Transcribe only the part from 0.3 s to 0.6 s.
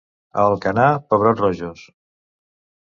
A